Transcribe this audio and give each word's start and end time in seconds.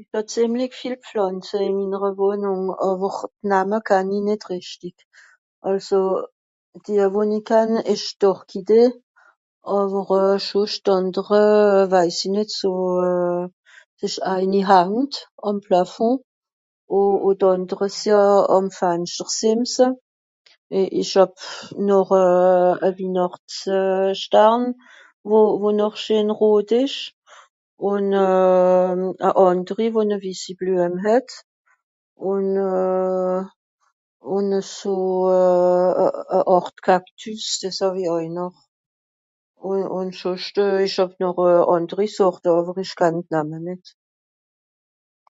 Ìch 0.00 0.10
hàb 0.12 0.26
zìemlig 0.32 0.72
viel 0.78 0.96
Pflànze 1.04 1.56
ìn 1.66 1.76
minnere 1.78 2.10
Wohnùng 2.18 2.66
àwer 2.88 3.16
d'Name 3.48 3.78
kann 3.88 4.08
i 4.16 4.18
nìt 4.26 4.42
richti. 4.50 4.90
Àlso, 5.68 6.00
d'Iwonikan 6.82 7.70
ìsch 7.92 8.10
d'Orchidé, 8.20 8.82
àwer 9.76 10.08
euh... 10.20 10.36
schùsch 10.46 10.78
d'àndere 10.86 11.44
euh... 11.62 11.88
weis 11.92 12.18
i 12.26 12.28
nìt 12.34 12.50
so 12.58 12.70
euh...(...) 13.10 13.46
eini 14.34 14.60
hangt 14.70 15.14
àm 15.46 15.56
Plafond, 15.64 16.18
ù... 16.98 17.00
ù 17.26 17.28
d'àndere 17.40 17.86
sìì 17.98 18.14
àm 18.56 18.66
Fanschte 18.78 19.26
sìnn 19.38 19.62
se. 19.74 19.86
Ìch 21.00 21.14
hàb 21.18 21.32
noch 21.88 22.12
e 22.86 22.88
Wihnàchtsstang 22.96 24.64
wo 25.60 25.68
noch 25.78 25.96
scheen 26.02 26.28
rot 26.38 26.70
ìsch 26.82 26.98
ùn 27.90 28.04
euh... 28.26 29.08
a 29.28 29.30
ànderie, 29.46 29.92
wo 29.94 30.00
noh 30.10 30.24
si 30.42 30.52
Bluem 30.58 30.94
het. 31.04 31.28
Ùn 32.30 32.44
euh... 32.72 33.40
ùn 34.34 34.46
eso 34.60 34.94
e 35.36 35.38
Àrt 36.56 36.76
Kaktüs, 36.86 37.44
dìs 37.60 37.78
hàw-i 37.82 38.04
àui 38.12 38.28
noch. 38.38 38.58
Ùn... 39.68 39.80
ùn 39.98 40.08
schùscht 40.18 40.56
ìch 40.86 40.98
hàb 41.00 41.10
noch 41.22 41.40
ànderi 41.74 42.06
Sorte 42.16 42.48
àwer 42.58 42.76
ìch 42.84 42.94
kann 42.98 43.16
d'Namme 43.28 43.58
nìt. 43.66 43.84